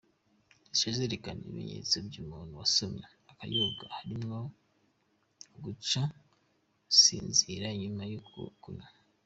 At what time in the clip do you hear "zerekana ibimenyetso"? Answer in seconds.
0.97-1.95